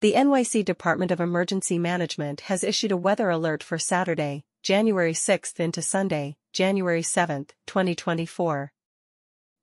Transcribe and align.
The 0.00 0.12
NYC 0.12 0.64
Department 0.64 1.10
of 1.10 1.18
Emergency 1.18 1.76
Management 1.76 2.42
has 2.42 2.62
issued 2.62 2.92
a 2.92 2.96
weather 2.96 3.30
alert 3.30 3.64
for 3.64 3.80
Saturday, 3.80 4.44
January 4.62 5.12
6 5.12 5.54
into 5.54 5.82
Sunday, 5.82 6.36
January 6.52 7.02
7, 7.02 7.46
2024. 7.66 8.72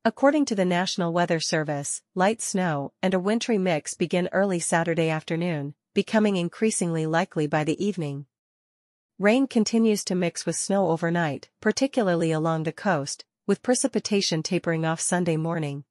According 0.03 0.43
to 0.43 0.53
the 0.53 0.65
National 0.65 1.13
Weather 1.13 1.39
Service, 1.39 2.01
light 2.15 2.41
snow 2.41 2.91
and 3.01 3.13
a 3.13 3.19
wintry 3.19 3.57
mix 3.57 3.93
begin 3.93 4.27
early 4.33 4.59
Saturday 4.59 5.09
afternoon, 5.09 5.73
becoming 5.93 6.36
increasingly 6.36 7.06
likely 7.06 7.47
by 7.47 7.63
the 7.63 7.81
evening. 7.81 8.26
Rain 9.17 9.47
continues 9.47 10.04
to 10.04 10.15
mix 10.15 10.46
with 10.46 10.58
snow 10.58 10.90
overnight, 10.90 11.47
particularly 11.62 12.33
along 12.33 12.63
the 12.63 12.74
coast, 12.74 13.24
with 13.47 13.63
precipitation 13.63 14.44
tapering 14.44 14.83
off 14.83 14.99
Sunday 14.99 15.38
morning. 15.38 15.86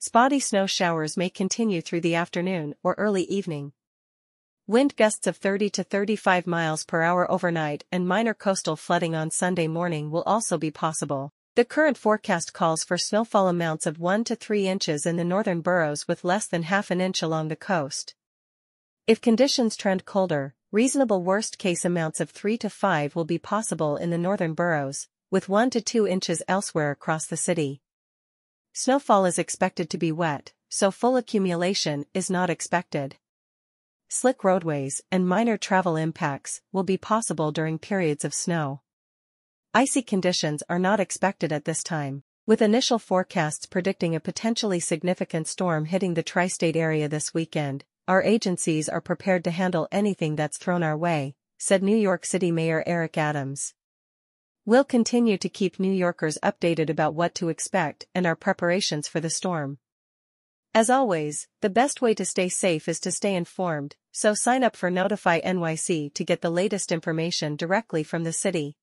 Spotty 0.00 0.38
snow 0.38 0.64
showers 0.64 1.16
may 1.16 1.28
continue 1.28 1.80
through 1.80 2.02
the 2.02 2.14
afternoon 2.14 2.76
or 2.84 2.94
early 2.98 3.24
evening. 3.24 3.72
Wind 4.68 4.94
gusts 4.94 5.26
of 5.26 5.36
30 5.36 5.70
to 5.70 5.82
35 5.82 6.46
miles 6.46 6.84
per 6.84 7.02
hour 7.02 7.28
overnight 7.28 7.84
and 7.90 8.06
minor 8.06 8.32
coastal 8.32 8.76
flooding 8.76 9.16
on 9.16 9.32
Sunday 9.32 9.66
morning 9.66 10.12
will 10.12 10.22
also 10.22 10.56
be 10.56 10.70
possible. 10.70 11.32
The 11.56 11.64
current 11.64 11.98
forecast 11.98 12.52
calls 12.52 12.84
for 12.84 12.96
snowfall 12.96 13.48
amounts 13.48 13.86
of 13.86 13.98
1 13.98 14.22
to 14.24 14.36
3 14.36 14.68
inches 14.68 15.04
in 15.04 15.16
the 15.16 15.24
northern 15.24 15.62
boroughs 15.62 16.06
with 16.06 16.22
less 16.22 16.46
than 16.46 16.62
half 16.62 16.92
an 16.92 17.00
inch 17.00 17.20
along 17.20 17.48
the 17.48 17.56
coast. 17.56 18.14
If 19.08 19.20
conditions 19.20 19.74
trend 19.74 20.04
colder, 20.04 20.54
reasonable 20.70 21.24
worst-case 21.24 21.84
amounts 21.84 22.20
of 22.20 22.30
3 22.30 22.56
to 22.58 22.70
5 22.70 23.16
will 23.16 23.24
be 23.24 23.38
possible 23.38 23.96
in 23.96 24.10
the 24.10 24.16
northern 24.16 24.54
boroughs, 24.54 25.08
with 25.32 25.48
1 25.48 25.70
to 25.70 25.80
2 25.80 26.06
inches 26.06 26.40
elsewhere 26.46 26.92
across 26.92 27.26
the 27.26 27.36
city. 27.36 27.82
Snowfall 28.80 29.24
is 29.24 29.40
expected 29.40 29.90
to 29.90 29.98
be 29.98 30.12
wet, 30.12 30.52
so 30.68 30.92
full 30.92 31.16
accumulation 31.16 32.06
is 32.14 32.30
not 32.30 32.48
expected. 32.48 33.16
Slick 34.08 34.44
roadways 34.44 35.02
and 35.10 35.26
minor 35.26 35.56
travel 35.56 35.96
impacts 35.96 36.60
will 36.70 36.84
be 36.84 36.96
possible 36.96 37.50
during 37.50 37.80
periods 37.80 38.24
of 38.24 38.32
snow. 38.32 38.82
Icy 39.74 40.02
conditions 40.02 40.62
are 40.68 40.78
not 40.78 41.00
expected 41.00 41.52
at 41.52 41.64
this 41.64 41.82
time, 41.82 42.22
with 42.46 42.62
initial 42.62 43.00
forecasts 43.00 43.66
predicting 43.66 44.14
a 44.14 44.20
potentially 44.20 44.78
significant 44.78 45.48
storm 45.48 45.86
hitting 45.86 46.14
the 46.14 46.22
tri-state 46.22 46.76
area 46.76 47.08
this 47.08 47.34
weekend, 47.34 47.84
our 48.06 48.22
agencies 48.22 48.88
are 48.88 49.00
prepared 49.00 49.42
to 49.42 49.50
handle 49.50 49.88
anything 49.90 50.36
that's 50.36 50.56
thrown 50.56 50.84
our 50.84 50.96
way, 50.96 51.34
said 51.58 51.82
New 51.82 51.96
York 51.96 52.24
City 52.24 52.52
Mayor 52.52 52.84
Eric 52.86 53.18
Adams. 53.18 53.74
We'll 54.68 54.84
continue 54.84 55.38
to 55.38 55.48
keep 55.48 55.80
New 55.80 55.90
Yorkers 55.90 56.36
updated 56.42 56.90
about 56.90 57.14
what 57.14 57.34
to 57.36 57.48
expect 57.48 58.06
and 58.14 58.26
our 58.26 58.36
preparations 58.36 59.08
for 59.08 59.18
the 59.18 59.30
storm. 59.30 59.78
As 60.74 60.90
always, 60.90 61.48
the 61.62 61.70
best 61.70 62.02
way 62.02 62.12
to 62.12 62.26
stay 62.26 62.50
safe 62.50 62.86
is 62.86 63.00
to 63.00 63.10
stay 63.10 63.34
informed, 63.34 63.96
so 64.12 64.34
sign 64.34 64.62
up 64.62 64.76
for 64.76 64.90
Notify 64.90 65.40
NYC 65.40 66.12
to 66.12 66.22
get 66.22 66.42
the 66.42 66.50
latest 66.50 66.92
information 66.92 67.56
directly 67.56 68.02
from 68.02 68.24
the 68.24 68.32
city. 68.34 68.76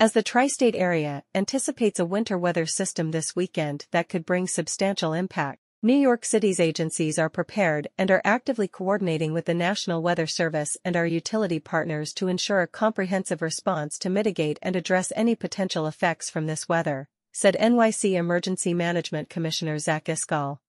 As 0.00 0.14
the 0.14 0.22
tri-state 0.22 0.74
area 0.74 1.24
anticipates 1.34 2.00
a 2.00 2.06
winter 2.06 2.38
weather 2.38 2.64
system 2.64 3.10
this 3.10 3.36
weekend 3.36 3.88
that 3.90 4.08
could 4.08 4.24
bring 4.24 4.46
substantial 4.46 5.12
impact, 5.12 5.60
New 5.82 5.94
York 5.94 6.24
City's 6.24 6.58
agencies 6.58 7.18
are 7.18 7.28
prepared 7.28 7.86
and 7.98 8.10
are 8.10 8.22
actively 8.24 8.66
coordinating 8.66 9.34
with 9.34 9.44
the 9.44 9.52
National 9.52 10.00
Weather 10.00 10.26
Service 10.26 10.78
and 10.86 10.96
our 10.96 11.04
utility 11.04 11.60
partners 11.60 12.14
to 12.14 12.28
ensure 12.28 12.62
a 12.62 12.66
comprehensive 12.66 13.42
response 13.42 13.98
to 13.98 14.08
mitigate 14.08 14.58
and 14.62 14.74
address 14.74 15.12
any 15.14 15.34
potential 15.34 15.86
effects 15.86 16.30
from 16.30 16.46
this 16.46 16.66
weather, 16.66 17.10
said 17.30 17.58
NYC 17.60 18.14
Emergency 18.14 18.72
Management 18.72 19.28
Commissioner 19.28 19.78
Zach 19.78 20.06
Iscol. 20.06 20.60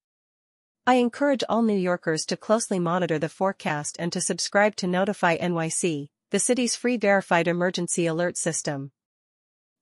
I 0.85 0.95
encourage 0.95 1.43
all 1.47 1.61
New 1.61 1.77
Yorkers 1.77 2.25
to 2.25 2.35
closely 2.35 2.77
monitor 2.77 3.17
the 3.17 3.29
forecast 3.29 3.95
and 3.99 4.11
to 4.11 4.19
subscribe 4.19 4.75
to 4.75 4.87
Notify 4.87 5.37
NYC, 5.37 6.09
the 6.31 6.39
city's 6.39 6.75
free 6.75 6.97
verified 6.97 7.47
emergency 7.47 8.07
alert 8.07 8.35
system. 8.35 8.91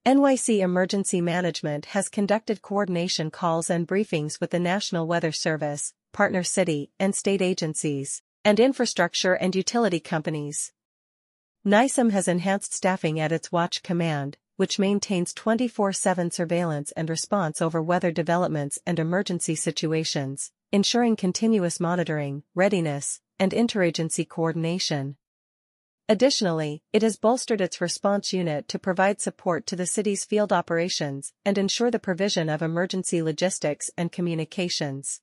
NYC 0.06 0.60
Emergency 0.60 1.20
Management 1.20 1.86
has 1.86 2.08
conducted 2.08 2.62
coordination 2.62 3.28
calls 3.28 3.68
and 3.68 3.88
briefings 3.88 4.40
with 4.40 4.50
the 4.50 4.60
National 4.60 5.04
Weather 5.04 5.32
Service, 5.32 5.94
partner 6.12 6.44
city 6.44 6.92
and 7.00 7.12
state 7.12 7.42
agencies, 7.42 8.22
and 8.44 8.60
infrastructure 8.60 9.34
and 9.34 9.56
utility 9.56 9.98
companies. 9.98 10.72
NYCEM 11.66 12.12
has 12.12 12.28
enhanced 12.28 12.72
staffing 12.72 13.18
at 13.18 13.32
its 13.32 13.50
Watch 13.50 13.82
Command, 13.82 14.36
which 14.54 14.78
maintains 14.78 15.34
24-7 15.34 16.32
surveillance 16.32 16.92
and 16.92 17.10
response 17.10 17.60
over 17.60 17.82
weather 17.82 18.12
developments 18.12 18.78
and 18.86 19.00
emergency 19.00 19.56
situations, 19.56 20.52
ensuring 20.70 21.16
continuous 21.16 21.80
monitoring, 21.80 22.44
readiness, 22.54 23.20
and 23.40 23.50
interagency 23.50 24.28
coordination. 24.28 25.16
Additionally, 26.08 26.82
it 26.92 27.02
has 27.02 27.16
bolstered 27.16 27.60
its 27.60 27.80
response 27.80 28.32
unit 28.32 28.68
to 28.68 28.78
provide 28.78 29.20
support 29.20 29.66
to 29.66 29.74
the 29.74 29.86
city's 29.86 30.24
field 30.24 30.52
operations 30.52 31.32
and 31.44 31.58
ensure 31.58 31.90
the 31.90 31.98
provision 31.98 32.48
of 32.48 32.62
emergency 32.62 33.20
logistics 33.20 33.90
and 33.96 34.12
communications. 34.12 35.20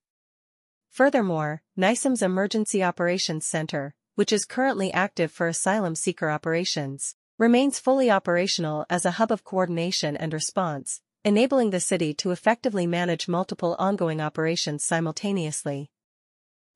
Furthermore, 0.89 1.61
NYCEM's 1.77 2.21
Emergency 2.21 2.83
Operations 2.83 3.47
Center, 3.47 3.95
which 4.15 4.33
is 4.33 4.43
currently 4.43 4.91
active 4.91 5.31
for 5.31 5.47
asylum 5.47 5.95
seeker 5.95 6.29
operations, 6.29 7.15
remains 7.37 7.79
fully 7.79 8.11
operational 8.11 8.85
as 8.89 9.05
a 9.05 9.11
hub 9.11 9.31
of 9.31 9.45
coordination 9.45 10.17
and 10.17 10.33
response, 10.33 10.99
enabling 11.23 11.69
the 11.69 11.79
city 11.79 12.13
to 12.13 12.31
effectively 12.31 12.85
manage 12.85 13.29
multiple 13.29 13.77
ongoing 13.79 14.19
operations 14.19 14.83
simultaneously. 14.83 15.89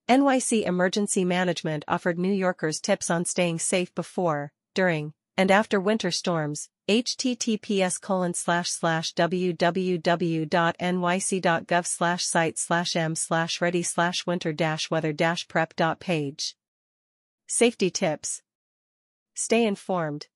NYC 0.09 0.65
Emergency 0.65 1.25
Management 1.25 1.83
offered 1.85 2.17
New 2.17 2.31
Yorkers 2.31 2.79
tips 2.79 3.09
on 3.09 3.25
staying 3.25 3.59
safe 3.59 3.93
before, 3.93 4.53
during, 4.73 5.11
and 5.35 5.51
after 5.51 5.81
winter 5.81 6.11
storms, 6.11 6.69
https 6.87 7.99
www.nyc.gov 9.17 9.67
site 12.21 12.57
slash 12.57 12.95
m 12.95 13.15
slash 13.15 13.59
ready 13.59 13.83
slash 13.83 14.25
winter 14.25 14.53
dash 14.53 14.89
weather 14.89 15.13
prep 15.49 15.73
page. 15.99 16.55
Safety 17.47 17.89
tips. 17.89 18.41
Stay 19.35 19.65
informed. 19.65 20.27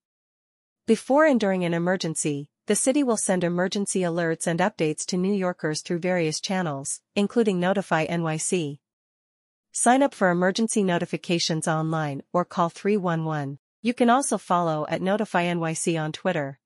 Before 0.85 1.25
and 1.25 1.39
during 1.39 1.63
an 1.63 1.73
emergency, 1.73 2.49
the 2.67 2.75
city 2.75 3.03
will 3.03 3.15
send 3.15 3.45
emergency 3.45 4.01
alerts 4.01 4.47
and 4.47 4.59
updates 4.59 5.05
to 5.05 5.15
New 5.15 5.33
Yorkers 5.33 5.81
through 5.81 5.99
various 5.99 6.41
channels, 6.41 6.99
including 7.15 7.61
Notify 7.61 8.05
NYC. 8.07 8.80
Sign 9.73 10.03
up 10.03 10.13
for 10.13 10.29
emergency 10.29 10.83
notifications 10.83 11.65
online 11.65 12.23
or 12.33 12.43
call 12.43 12.67
311. 12.67 13.57
You 13.81 13.93
can 13.93 14.09
also 14.09 14.37
follow 14.37 14.85
at 14.89 14.99
NotifyNYC 14.99 15.97
on 15.97 16.11
Twitter. 16.11 16.59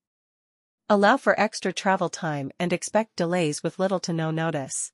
Allow 0.88 1.16
for 1.16 1.38
extra 1.38 1.72
travel 1.72 2.08
time 2.08 2.50
and 2.58 2.72
expect 2.72 3.14
delays 3.14 3.62
with 3.62 3.78
little 3.78 4.00
to 4.00 4.12
no 4.12 4.32
notice. 4.32 4.90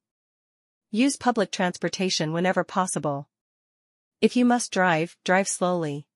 Use 0.90 1.16
public 1.16 1.50
transportation 1.50 2.34
whenever 2.34 2.64
possible. 2.64 3.30
If 4.20 4.36
you 4.36 4.44
must 4.44 4.72
drive, 4.72 5.16
drive 5.24 5.48
slowly. 5.48 6.06